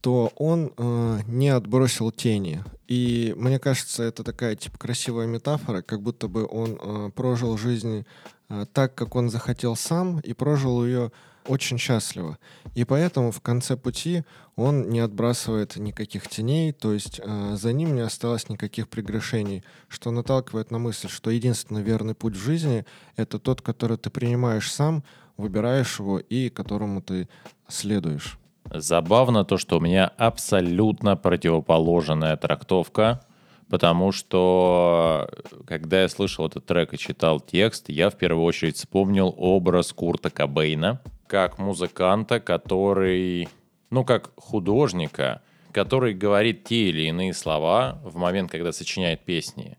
то 0.00 0.32
он 0.36 0.72
э, 0.76 1.20
не 1.28 1.50
отбросил 1.50 2.10
тени. 2.10 2.64
И 2.88 3.32
мне 3.36 3.60
кажется, 3.60 4.02
это 4.02 4.24
такая 4.24 4.56
типа 4.56 4.76
красивая 4.76 5.26
метафора, 5.26 5.82
как 5.82 6.02
будто 6.02 6.26
бы 6.26 6.46
он 6.46 6.78
э, 6.80 7.10
прожил 7.14 7.56
жизнь 7.56 8.04
э, 8.48 8.66
так, 8.72 8.94
как 8.94 9.14
он 9.14 9.30
захотел 9.30 9.76
сам, 9.76 10.18
и 10.20 10.32
прожил 10.32 10.84
ее 10.84 11.12
очень 11.46 11.78
счастливо. 11.78 12.38
И 12.74 12.84
поэтому 12.84 13.30
в 13.30 13.40
конце 13.40 13.76
пути 13.76 14.24
он 14.56 14.88
не 14.88 15.00
отбрасывает 15.00 15.76
никаких 15.76 16.28
теней, 16.28 16.72
то 16.72 16.92
есть 16.92 17.20
э, 17.22 17.56
за 17.56 17.72
ним 17.72 17.94
не 17.94 18.00
осталось 18.00 18.48
никаких 18.48 18.88
прегрешений, 18.88 19.64
что 19.88 20.10
наталкивает 20.10 20.70
на 20.70 20.78
мысль, 20.78 21.08
что 21.08 21.30
единственный 21.30 21.82
верный 21.82 22.14
путь 22.14 22.34
в 22.34 22.42
жизни— 22.42 22.84
это 23.16 23.38
тот, 23.38 23.62
который 23.62 23.96
ты 23.96 24.10
принимаешь 24.10 24.72
сам, 24.72 25.04
выбираешь 25.36 25.98
его 25.98 26.18
и 26.18 26.48
которому 26.48 27.02
ты 27.02 27.28
следуешь. 27.68 28.38
Забавно 28.72 29.44
то, 29.44 29.58
что 29.58 29.78
у 29.78 29.80
меня 29.80 30.10
абсолютно 30.16 31.16
противоположная 31.16 32.36
трактовка, 32.36 33.24
потому 33.68 34.12
что 34.12 35.28
когда 35.66 36.02
я 36.02 36.08
слышал 36.08 36.46
этот 36.46 36.66
трек 36.66 36.94
и 36.94 36.98
читал 36.98 37.40
текст, 37.40 37.88
я 37.88 38.10
в 38.10 38.16
первую 38.16 38.44
очередь 38.44 38.76
вспомнил 38.76 39.34
образ 39.36 39.92
Курта 39.92 40.30
Кобейна 40.30 41.00
как 41.26 41.58
музыканта, 41.58 42.38
который, 42.38 43.48
ну, 43.90 44.04
как 44.04 44.30
художника, 44.36 45.42
который 45.72 46.14
говорит 46.14 46.64
те 46.64 46.90
или 46.90 47.08
иные 47.08 47.34
слова 47.34 48.00
в 48.04 48.16
момент, 48.16 48.50
когда 48.50 48.72
сочиняет 48.72 49.24
песни. 49.24 49.76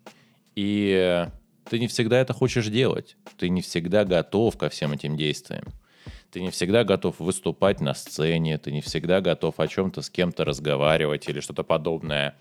И 0.55 1.27
ты 1.69 1.79
не 1.79 1.87
всегда 1.87 2.19
это 2.19 2.33
хочешь 2.33 2.67
делать. 2.67 3.15
Ты 3.37 3.49
не 3.49 3.61
всегда 3.61 4.05
готов 4.05 4.57
ко 4.57 4.69
всем 4.69 4.91
этим 4.91 5.15
действиям. 5.15 5.65
Ты 6.35 6.41
не 6.41 6.51
всегда 6.51 6.83
готов 6.83 7.21
выступать 7.21 7.79
на 7.79 7.93
сцене, 7.93 8.57
ты 8.57 8.73
не 8.73 8.81
всегда 8.81 9.21
готов 9.21 9.57
о 9.57 9.69
чем-то 9.69 10.01
с 10.01 10.09
кем-то 10.09 10.43
разговаривать 10.43 11.29
или 11.29 11.39
что-то 11.39 11.63
подобное. 11.63 12.35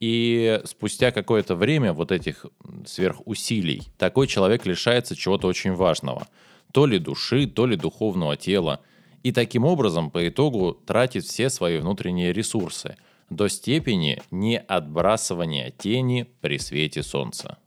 И 0.00 0.62
спустя 0.64 1.10
какое-то 1.10 1.54
время 1.54 1.92
вот 1.92 2.10
этих 2.10 2.46
сверхусилий 2.86 3.86
такой 3.98 4.28
человек 4.28 4.64
лишается 4.64 5.14
чего-то 5.14 5.46
очень 5.46 5.74
важного. 5.74 6.26
То 6.72 6.86
ли 6.86 6.98
души, 6.98 7.46
то 7.46 7.66
ли 7.66 7.76
духовного 7.76 8.38
тела. 8.38 8.80
И 9.22 9.30
таким 9.30 9.66
образом 9.66 10.10
по 10.10 10.26
итогу 10.26 10.72
тратит 10.72 11.24
все 11.24 11.50
свои 11.50 11.76
внутренние 11.76 12.32
ресурсы 12.32 12.96
до 13.28 13.48
степени 13.48 14.22
не 14.30 14.58
отбрасывания 14.58 15.70
тени 15.70 16.26
при 16.40 16.58
свете 16.58 17.02
солнца. 17.02 17.58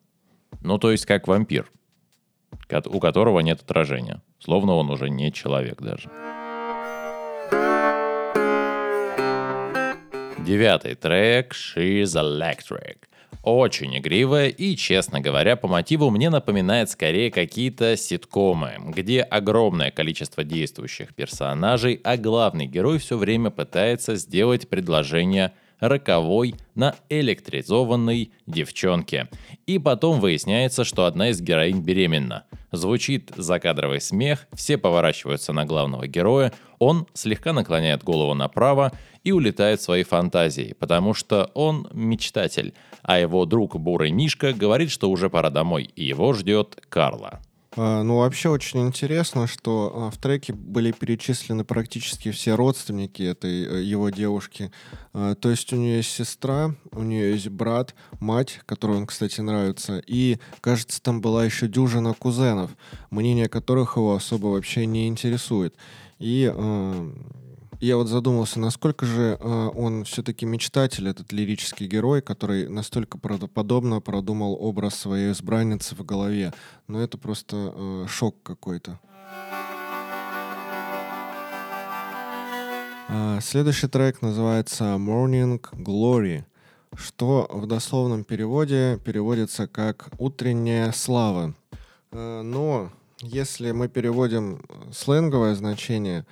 Ну 0.61 0.79
то 0.79 0.89
есть 0.91 1.05
как 1.05 1.27
вампир, 1.27 1.71
у 2.87 2.99
которого 2.99 3.39
нет 3.39 3.61
отражения. 3.61 4.21
Словно 4.39 4.75
он 4.75 4.89
уже 4.89 5.09
не 5.09 5.31
человек 5.31 5.81
даже. 5.81 6.09
Девятый 10.39 10.95
трек 10.95 11.53
«She's 11.53 12.15
Electric». 12.15 12.97
Очень 13.43 13.97
игривая 13.97 14.49
и, 14.49 14.75
честно 14.75 15.19
говоря, 15.19 15.55
по 15.55 15.67
мотиву 15.67 16.11
мне 16.11 16.29
напоминает 16.29 16.89
скорее 16.89 17.31
какие-то 17.31 17.97
ситкомы, 17.97 18.73
где 18.87 19.21
огромное 19.21 19.89
количество 19.89 20.43
действующих 20.43 21.15
персонажей, 21.15 21.99
а 22.03 22.17
главный 22.17 22.67
герой 22.67 22.99
все 22.99 23.17
время 23.17 23.49
пытается 23.49 24.15
сделать 24.15 24.69
предложение 24.69 25.53
роковой 25.81 26.55
на 26.75 26.95
электризованной 27.09 28.31
девчонке. 28.47 29.27
И 29.65 29.79
потом 29.79 30.21
выясняется, 30.21 30.85
что 30.85 31.05
одна 31.05 31.29
из 31.29 31.41
героинь 31.41 31.81
беременна. 31.81 32.45
Звучит 32.71 33.31
закадровый 33.35 33.99
смех, 33.99 34.47
все 34.53 34.77
поворачиваются 34.77 35.51
на 35.51 35.65
главного 35.65 36.07
героя, 36.07 36.53
он 36.79 37.05
слегка 37.13 37.51
наклоняет 37.51 38.03
голову 38.03 38.33
направо 38.33 38.93
и 39.23 39.33
улетает 39.33 39.81
в 39.81 39.83
свои 39.83 40.03
фантазии, 40.03 40.73
потому 40.79 41.13
что 41.13 41.51
он 41.53 41.89
мечтатель, 41.91 42.73
а 43.03 43.19
его 43.19 43.45
друг 43.45 43.77
Бурый 43.77 44.11
Мишка 44.11 44.53
говорит, 44.53 44.89
что 44.89 45.09
уже 45.09 45.29
пора 45.29 45.49
домой, 45.49 45.91
и 45.95 46.05
его 46.05 46.31
ждет 46.33 46.81
Карла. 46.87 47.41
А, 47.77 48.03
ну, 48.03 48.17
вообще 48.17 48.49
очень 48.49 48.85
интересно, 48.85 49.47
что 49.47 49.93
а, 49.95 50.11
в 50.11 50.17
треке 50.17 50.51
были 50.51 50.91
перечислены 50.91 51.63
практически 51.63 52.31
все 52.31 52.55
родственники 52.55 53.23
этой 53.23 53.63
э, 53.63 53.81
его 53.83 54.09
девушки. 54.09 54.71
А, 55.13 55.35
то 55.35 55.49
есть 55.49 55.71
у 55.71 55.77
нее 55.77 55.97
есть 55.97 56.11
сестра, 56.11 56.75
у 56.91 57.01
нее 57.01 57.31
есть 57.31 57.47
брат, 57.47 57.95
мать, 58.19 58.59
которой 58.65 58.97
он, 58.97 59.07
кстати, 59.07 59.39
нравится, 59.39 60.03
и, 60.05 60.37
кажется, 60.59 61.01
там 61.01 61.21
была 61.21 61.45
еще 61.45 61.69
дюжина 61.69 62.13
кузенов, 62.13 62.71
мнение 63.09 63.47
которых 63.47 63.95
его 63.95 64.15
особо 64.15 64.47
вообще 64.47 64.85
не 64.85 65.07
интересует. 65.07 65.73
И 66.19 66.53
я 67.81 67.97
вот 67.97 68.07
задумался, 68.07 68.59
насколько 68.59 69.05
же 69.07 69.37
э, 69.39 69.69
он 69.75 70.03
все-таки 70.03 70.45
мечтатель, 70.45 71.07
этот 71.07 71.31
лирический 71.31 71.87
герой, 71.87 72.21
который 72.21 72.69
настолько 72.69 73.17
правдоподобно 73.17 73.99
продумал 74.01 74.55
образ 74.59 74.95
своей 74.95 75.31
избранницы 75.31 75.95
в 75.95 76.05
голове. 76.05 76.53
Но 76.87 77.01
это 77.01 77.17
просто 77.17 77.73
э, 77.75 78.05
шок 78.07 78.35
какой-то. 78.43 78.99
Э, 83.09 83.39
следующий 83.41 83.87
трек 83.87 84.21
называется 84.21 84.83
Morning 84.99 85.59
Glory, 85.73 86.43
что 86.95 87.47
в 87.49 87.65
дословном 87.65 88.23
переводе 88.23 88.99
переводится 89.03 89.67
как 89.67 90.09
«утренняя 90.19 90.91
слава». 90.91 91.55
Э, 92.11 92.41
но 92.43 92.91
если 93.21 93.71
мы 93.71 93.87
переводим 93.87 94.63
сленговое 94.91 95.55
значение, 95.55 96.25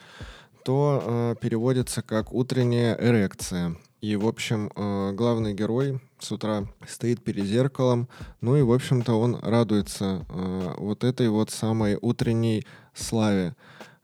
то 0.64 1.02
э, 1.02 1.36
переводится 1.42 2.02
как 2.02 2.34
утренняя 2.34 2.96
эрекция. 2.96 3.76
И, 4.02 4.16
в 4.16 4.28
общем, 4.28 4.72
э, 4.76 5.12
главный 5.14 5.54
герой 5.54 6.00
с 6.20 6.32
утра 6.32 6.66
стоит 6.88 7.24
перед 7.24 7.46
зеркалом, 7.46 8.08
ну 8.42 8.56
и, 8.56 8.62
в 8.62 8.72
общем-то, 8.72 9.14
он 9.14 9.36
радуется 9.42 10.26
э, 10.30 10.74
вот 10.78 11.04
этой 11.04 11.30
вот 11.30 11.50
самой 11.50 11.98
утренней 12.02 12.66
славе. 12.94 13.56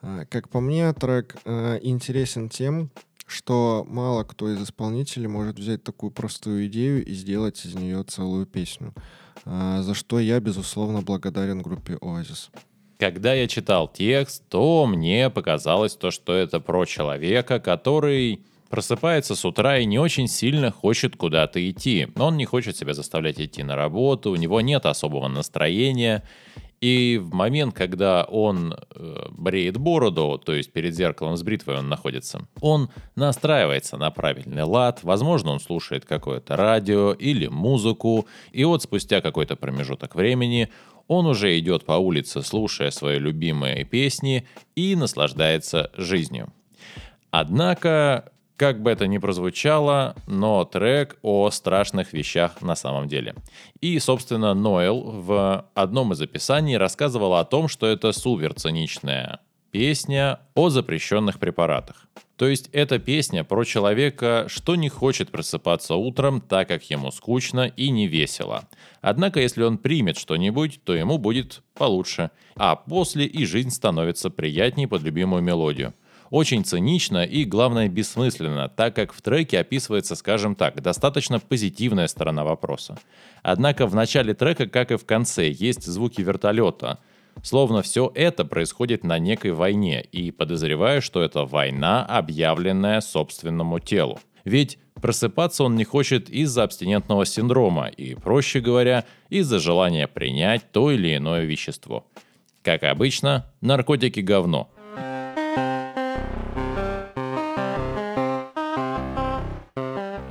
Э, 0.01 0.25
как 0.29 0.50
по 0.50 0.59
мне, 0.59 0.91
трек 0.93 1.38
э, 1.45 1.79
интересен 1.81 2.50
тем, 2.50 2.91
что 3.25 3.85
мало 3.89 4.24
кто 4.24 4.50
из 4.50 4.62
исполнителей 4.62 5.27
может 5.27 5.57
взять 5.57 5.83
такую 5.83 6.12
простую 6.12 6.67
идею 6.67 7.03
и 7.05 7.13
сделать 7.13 7.65
из 7.65 7.74
нее 7.74 8.03
целую 8.03 8.45
песню, 8.45 8.93
а, 9.45 9.81
за 9.81 9.93
что 9.93 10.19
я, 10.19 10.39
безусловно, 10.39 11.01
благодарен 11.01 11.62
группе 11.62 11.93
Oasis. 11.95 12.50
Когда 13.05 13.35
я 13.35 13.47
читал 13.47 13.88
текст, 13.88 14.41
то 14.50 14.88
мне 14.88 15.29
показалось 15.29 15.95
то, 15.95 16.09
что 16.09 16.33
это 16.33 16.59
про 16.59 16.85
человека, 16.85 17.59
который 17.59 18.41
просыпается 18.71 19.35
с 19.35 19.45
утра 19.45 19.77
и 19.77 19.85
не 19.85 20.00
очень 20.00 20.27
сильно 20.27 20.71
хочет 20.71 21.15
куда-то 21.15 21.69
идти. 21.69 22.07
Но 22.15 22.29
он 22.29 22.38
не 22.38 22.45
хочет 22.45 22.75
себя 22.75 22.95
заставлять 22.95 23.39
идти 23.39 23.62
на 23.62 23.75
работу, 23.75 24.31
у 24.31 24.35
него 24.35 24.59
нет 24.59 24.88
особого 24.88 25.27
настроения. 25.27 26.24
И 26.81 27.19
в 27.21 27.31
момент, 27.31 27.75
когда 27.75 28.24
он 28.24 28.74
э, 28.74 29.27
бреет 29.29 29.77
бороду, 29.77 30.41
то 30.43 30.53
есть 30.53 30.74
перед 30.74 30.95
зеркалом 30.95 31.38
с 31.38 31.43
бритвой 31.43 31.77
он 31.77 31.89
находится, 31.89 32.47
он 32.59 32.89
настраивается 33.15 33.97
на 33.97 34.09
правильный 34.09 34.63
лад, 34.63 35.01
возможно, 35.03 35.51
он 35.51 35.59
слушает 35.59 36.05
какое-то 36.05 36.55
радио 36.57 37.13
или 37.13 37.45
музыку, 37.45 38.27
и 38.51 38.63
вот 38.65 38.81
спустя 38.81 39.21
какой-то 39.21 39.55
промежуток 39.55 40.15
времени 40.15 40.69
он 41.07 41.25
уже 41.25 41.57
идет 41.59 41.85
по 41.85 41.93
улице, 41.93 42.41
слушая 42.41 42.91
свои 42.91 43.19
любимые 43.19 43.83
песни 43.83 44.47
и 44.75 44.95
наслаждается 44.95 45.91
жизнью. 45.95 46.51
Однако, 47.31 48.31
как 48.57 48.81
бы 48.81 48.91
это 48.91 49.07
ни 49.07 49.17
прозвучало, 49.17 50.15
но 50.27 50.63
трек 50.65 51.17
о 51.21 51.50
страшных 51.50 52.13
вещах 52.13 52.62
на 52.62 52.75
самом 52.75 53.07
деле. 53.07 53.35
И, 53.81 54.00
собственно, 54.00 54.53
Ноэл 54.53 55.01
в 55.21 55.69
одном 55.74 56.13
из 56.13 56.21
описаний 56.21 56.77
рассказывал 56.77 57.35
о 57.35 57.45
том, 57.45 57.67
что 57.67 57.88
это 57.88 58.12
супер 58.12 58.53
циничная 58.53 59.41
песня 59.75 60.39
о 60.53 60.70
запрещенных 60.70 61.38
препаратах. 61.38 62.08
То 62.38 62.48
есть 62.48 62.70
это 62.72 62.98
песня 62.98 63.44
про 63.44 63.65
человека, 63.65 64.46
что 64.48 64.77
не 64.77 64.88
хочет 64.88 65.32
просыпаться 65.32 65.96
утром, 65.96 66.39
так 66.39 66.70
как 66.70 66.89
ему 66.89 67.12
скучно 67.12 67.74
и 67.75 67.89
не 67.89 68.08
весело. 68.08 68.70
Однако, 69.01 69.41
если 69.41 69.63
он 69.63 69.77
примет 69.77 70.17
что-нибудь, 70.17 70.79
то 70.86 70.96
ему 70.96 71.17
будет 71.17 71.62
получше. 71.74 72.32
А 72.55 72.77
после 72.77 73.25
и 73.25 73.44
жизнь 73.44 73.70
становится 73.70 74.29
приятней 74.29 74.88
под 74.88 75.01
любимую 75.01 75.44
мелодию. 75.44 75.94
Очень 76.29 76.63
цинично 76.63 77.25
и, 77.25 77.44
главное, 77.44 77.89
бессмысленно, 77.89 78.70
так 78.70 78.96
как 78.96 79.12
в 79.12 79.22
треке 79.22 79.60
описывается, 79.60 80.15
скажем 80.15 80.55
так, 80.55 80.82
достаточно 80.82 81.41
позитивная 81.41 82.08
сторона 82.08 82.46
вопроса. 82.46 82.98
Однако 83.44 83.88
в 83.88 83.94
начале 83.94 84.34
трека, 84.36 84.67
как 84.67 84.91
и 84.91 84.96
в 84.96 85.05
конце, 85.05 85.50
есть 85.50 85.84
звуки 85.86 86.22
вертолета– 86.22 87.00
Словно 87.43 87.81
все 87.81 88.11
это 88.15 88.45
происходит 88.45 89.03
на 89.03 89.19
некой 89.19 89.51
войне, 89.51 90.01
и 90.01 90.31
подозреваю, 90.31 91.01
что 91.01 91.21
это 91.21 91.45
война, 91.45 92.05
объявленная 92.05 93.01
собственному 93.01 93.79
телу. 93.79 94.19
Ведь 94.43 94.79
просыпаться 95.01 95.63
он 95.63 95.75
не 95.75 95.83
хочет 95.83 96.29
из-за 96.29 96.63
абстинентного 96.63 97.25
синдрома 97.25 97.87
и, 97.87 98.15
проще 98.15 98.59
говоря, 98.59 99.05
из-за 99.29 99.59
желания 99.59 100.07
принять 100.07 100.71
то 100.71 100.91
или 100.91 101.15
иное 101.15 101.45
вещество. 101.45 102.05
Как 102.61 102.83
обычно, 102.83 103.45
наркотики 103.61 104.21
говно. 104.21 104.69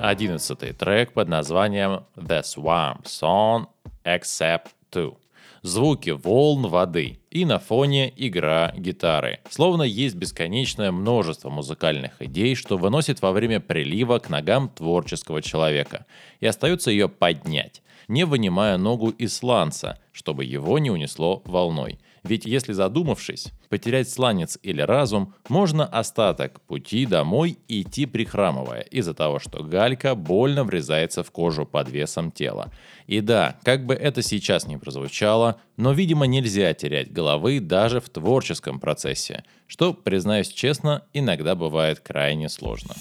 Одиннадцатый 0.00 0.72
трек 0.72 1.12
под 1.12 1.28
названием 1.28 2.04
The 2.16 2.42
Swamp 2.42 3.04
Song 3.04 3.66
Except 4.04 4.66
2 4.92 5.23
звуки 5.64 6.10
волн 6.10 6.66
воды 6.66 7.18
и 7.30 7.46
на 7.46 7.58
фоне 7.58 8.12
игра 8.16 8.72
гитары. 8.76 9.40
Словно 9.48 9.82
есть 9.82 10.14
бесконечное 10.14 10.92
множество 10.92 11.48
музыкальных 11.48 12.20
идей, 12.20 12.54
что 12.54 12.76
выносит 12.76 13.22
во 13.22 13.32
время 13.32 13.60
прилива 13.60 14.18
к 14.18 14.28
ногам 14.28 14.68
творческого 14.68 15.40
человека. 15.40 16.04
И 16.40 16.46
остается 16.46 16.90
ее 16.90 17.08
поднять, 17.08 17.82
не 18.08 18.24
вынимая 18.24 18.76
ногу 18.78 19.10
из 19.10 19.36
сланца, 19.36 19.98
чтобы 20.12 20.44
его 20.44 20.78
не 20.78 20.90
унесло 20.90 21.42
волной. 21.44 21.98
Ведь 22.24 22.46
если 22.46 22.72
задумавшись, 22.72 23.52
потерять 23.68 24.08
сланец 24.08 24.58
или 24.62 24.80
разум, 24.80 25.34
можно 25.50 25.84
остаток 25.84 26.62
пути 26.62 27.04
домой 27.04 27.58
идти 27.68 28.06
прихрамывая 28.06 28.80
из-за 28.80 29.12
того, 29.12 29.38
что 29.38 29.62
галька 29.62 30.14
больно 30.14 30.64
врезается 30.64 31.22
в 31.22 31.30
кожу 31.30 31.66
под 31.66 31.90
весом 31.90 32.32
тела. 32.32 32.72
И 33.06 33.20
да, 33.20 33.58
как 33.62 33.84
бы 33.84 33.94
это 33.94 34.22
сейчас 34.22 34.66
не 34.66 34.78
прозвучало, 34.78 35.60
но, 35.76 35.92
видимо, 35.92 36.24
нельзя 36.26 36.72
терять 36.72 37.12
головы 37.12 37.60
даже 37.60 38.00
в 38.00 38.08
творческом 38.08 38.80
процессе, 38.80 39.44
что, 39.66 39.92
признаюсь 39.92 40.48
честно, 40.48 41.02
иногда 41.12 41.54
бывает 41.54 42.00
крайне 42.00 42.48
сложно. 42.48 42.94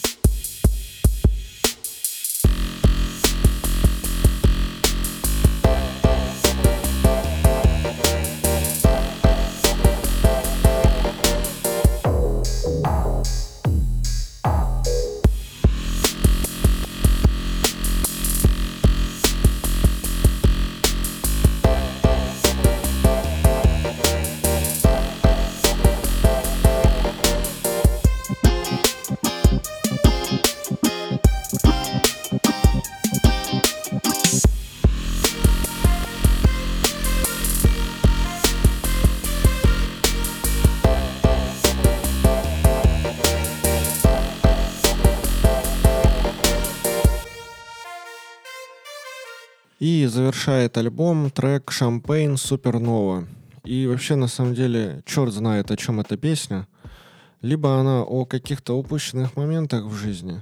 Завершает 50.06 50.78
альбом 50.78 51.32
трек 51.32 51.72
«Шампейн 51.72 52.38
Супернова». 52.38 53.28
И 53.64 53.88
вообще, 53.88 54.16
на 54.16 54.28
самом 54.28 54.54
деле, 54.54 55.02
черт 55.06 55.34
знает, 55.34 55.72
о 55.72 55.78
чем 55.78 56.00
эта 56.00 56.18
песня. 56.18 56.68
Либо 57.42 57.80
она 57.80 58.04
о 58.04 58.26
каких-то 58.26 58.78
упущенных 58.78 59.36
моментах 59.36 59.86
в 59.86 59.94
жизни. 59.94 60.42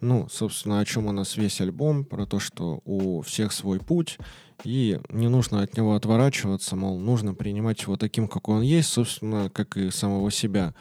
Ну, 0.00 0.28
собственно, 0.30 0.80
о 0.80 0.84
чем 0.84 1.06
у 1.06 1.12
нас 1.12 1.36
весь 1.36 1.60
альбом, 1.60 2.04
про 2.04 2.26
то, 2.26 2.38
что 2.38 2.80
у 2.84 3.22
всех 3.22 3.52
свой 3.52 3.80
путь, 3.80 4.18
и 4.64 5.00
не 5.10 5.28
нужно 5.28 5.62
от 5.62 5.76
него 5.76 5.94
отворачиваться, 5.94 6.76
мол, 6.76 6.98
нужно 6.98 7.34
принимать 7.34 7.82
его 7.82 7.96
таким, 7.96 8.28
какой 8.28 8.56
он 8.56 8.62
есть, 8.62 8.88
собственно, 8.88 9.50
как 9.50 9.76
и 9.76 9.90
самого 9.90 10.30
себя. 10.30 10.74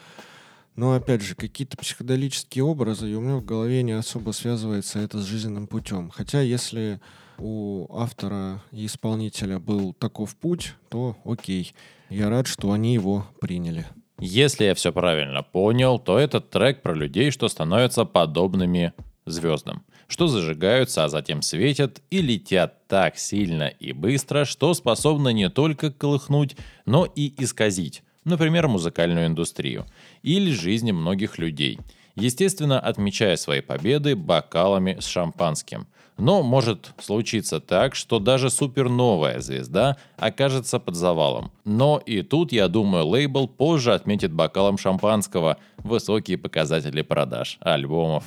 Но, 0.76 0.94
опять 0.94 1.24
же, 1.24 1.36
какие-то 1.36 1.78
психоделические 1.78 2.64
образы, 2.64 3.10
и 3.10 3.16
у 3.16 3.22
меня 3.22 3.38
в 3.38 3.46
голове 3.46 3.82
не 3.82 3.94
особо 3.94 4.32
связывается 4.32 5.00
это 5.00 5.20
с 5.20 5.26
жизненным 5.26 5.68
путем. 5.68 6.12
Хотя, 6.12 6.42
если 6.42 7.02
у 7.40 7.88
автора 7.94 8.64
и 8.72 8.86
исполнителя 8.86 9.60
был 9.60 9.94
таков 9.94 10.36
путь, 10.36 10.74
то 10.90 11.18
окей. 11.26 11.74
Я 12.10 12.30
рад, 12.30 12.48
что 12.48 12.72
они 12.72 12.94
его 12.94 13.28
приняли. 13.40 13.86
Если 14.20 14.66
я 14.66 14.74
все 14.74 14.92
правильно 14.92 15.44
понял, 15.44 16.00
то 16.00 16.18
этот 16.18 16.50
трек 16.50 16.82
про 16.82 16.94
людей, 16.94 17.30
что 17.32 17.48
становятся 17.48 18.04
подобными 18.06 18.94
звездам, 19.26 19.84
что 20.08 20.28
зажигаются, 20.28 21.04
а 21.04 21.10
затем 21.10 21.42
светят 21.42 22.02
и 22.10 22.22
летят 22.22 22.88
так 22.88 23.18
сильно 23.18 23.68
и 23.68 23.92
быстро, 23.92 24.46
что 24.46 24.74
способны 24.74 25.34
не 25.34 25.50
только 25.50 25.92
колыхнуть, 25.92 26.56
но 26.86 27.06
и 27.06 27.34
исказить, 27.44 28.04
например, 28.24 28.68
музыкальную 28.68 29.28
индустрию 29.28 29.86
или 30.24 30.52
жизни 30.52 30.92
многих 30.92 31.38
людей, 31.38 31.80
естественно, 32.18 32.80
отмечая 32.80 33.38
свои 33.38 33.62
победы 33.62 34.16
бокалами 34.16 34.98
с 35.00 35.06
шампанским– 35.06 35.88
но 36.18 36.42
может 36.42 36.94
случиться 37.00 37.60
так, 37.60 37.96
что 37.96 38.20
даже 38.20 38.50
суперновая 38.50 39.40
звезда 39.40 39.98
окажется 40.18 40.80
под 40.80 40.96
завалом. 40.96 41.52
Но 41.64 42.02
и 42.06 42.22
тут, 42.24 42.52
я 42.52 42.68
думаю, 42.68 43.06
лейбл 43.06 43.48
позже 43.48 43.94
отметит 43.94 44.34
бокалом 44.34 44.78
шампанского 44.78 45.58
высокие 45.78 46.38
показатели 46.38 47.02
продаж 47.02 47.58
альбомов. 47.62 48.24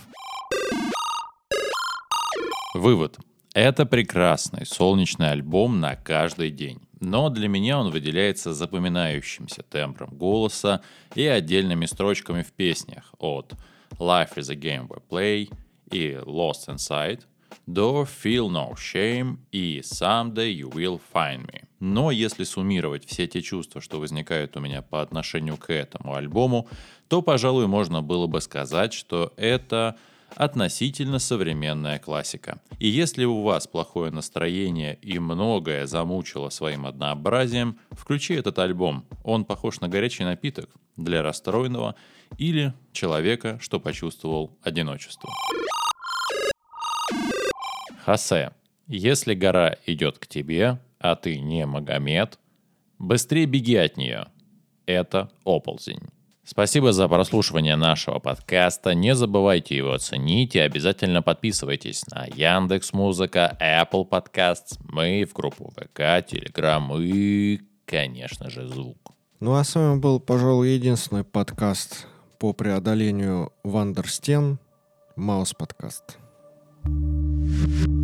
Вывод. 2.75 3.19
Это 3.53 3.85
прекрасный 3.85 4.65
солнечный 4.65 5.33
альбом 5.33 5.81
на 5.81 5.97
каждый 5.97 6.51
день. 6.51 6.81
Но 7.01 7.31
для 7.31 7.49
меня 7.49 7.81
он 7.81 7.91
выделяется 7.91 8.55
запоминающимся 8.55 9.65
тембром 9.65 10.11
голоса 10.13 10.83
и 11.17 11.27
отдельными 11.27 11.87
строчками 11.87 12.43
в 12.43 12.53
песнях 12.53 13.13
от 13.19 13.55
Life 14.01 14.37
is 14.37 14.49
a 14.49 14.57
Game 14.57 14.89
We 14.89 14.99
Play 15.09 15.53
и 15.93 16.19
Lost 16.25 16.69
Inside– 16.69 17.21
до 17.67 18.03
Feel 18.03 18.49
No 18.49 18.75
Shame 18.75 19.39
и 19.53 19.81
Someday 19.81 20.53
You 20.53 20.71
Will 20.73 21.01
Find 21.13 21.47
Me. 21.47 21.65
Но 21.79 22.11
если 22.11 22.45
суммировать 22.45 23.07
все 23.07 23.27
те 23.27 23.41
чувства, 23.43 23.81
что 23.81 24.01
возникают 24.01 24.57
у 24.57 24.61
меня 24.61 24.83
по 24.83 25.01
отношению 25.01 25.57
к 25.57 25.71
этому 25.73 26.15
альбому, 26.15 26.69
то, 27.09 27.23
пожалуй, 27.23 27.67
можно 27.67 28.03
было 28.03 28.27
бы 28.27 28.41
сказать, 28.41 28.93
что 28.93 29.33
это 29.37 29.97
относительно 30.37 31.19
современная 31.19 31.99
классика. 31.99 32.61
И 32.79 32.89
если 32.89 33.25
у 33.25 33.43
вас 33.43 33.67
плохое 33.67 34.11
настроение 34.11 34.99
и 35.03 35.19
многое 35.19 35.87
замучило 35.87 36.49
своим 36.49 36.87
однообразием, 36.87 37.79
включи 37.91 38.35
этот 38.35 38.59
альбом. 38.59 39.07
Он 39.25 39.45
похож 39.45 39.81
на 39.81 39.89
горячий 39.89 40.25
напиток 40.25 40.71
для 40.97 41.23
расстроенного 41.23 41.95
или 42.39 42.75
человека, 42.93 43.59
что 43.61 43.81
почувствовал 43.81 44.57
одиночество. 44.63 45.31
Хосе, 48.05 48.53
если 48.87 49.35
гора 49.35 49.77
идет 49.87 50.19
к 50.19 50.27
тебе, 50.27 50.81
а 50.99 51.15
ты 51.17 51.39
не 51.39 51.67
Магомед, 51.67 52.39
быстрее 52.99 53.47
беги 53.47 53.77
от 53.77 53.97
нее. 53.97 54.27
Это 54.87 55.31
оползень. 55.45 56.09
Спасибо 56.45 56.93
за 56.93 57.09
прослушивание 57.09 57.77
нашего 57.77 58.19
подкаста. 58.19 58.95
Не 58.95 59.15
забывайте 59.15 59.77
его 59.77 59.93
оценить 59.93 60.57
и 60.57 60.59
обязательно 60.59 61.23
подписывайтесь 61.23 62.07
на 62.09 62.27
Яндекс 62.27 62.93
Музыка, 62.93 63.57
Apple 63.61 64.09
Podcasts, 64.09 64.79
мы 64.83 65.25
в 65.25 65.35
группу 65.35 65.73
ВК, 65.77 66.01
Telegram 66.01 66.83
и, 67.01 67.61
конечно 67.85 68.51
же, 68.51 68.67
звук. 68.67 69.13
Ну 69.39 69.55
а 69.55 69.65
с 69.65 69.75
вами 69.75 69.99
был, 69.99 70.21
пожалуй, 70.21 70.71
единственный 70.71 71.25
подкаст 71.25 72.07
по 72.39 72.53
преодолению 72.53 73.53
Вандерстен, 73.63 74.59
Маус 75.17 75.55
подкаст. 75.55 76.17
Saklapsvām, 76.83 77.87
bet 77.87 78.00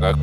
как 0.00 0.16